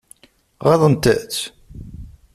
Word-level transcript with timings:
Ɣaḍent-tt? 0.67 1.37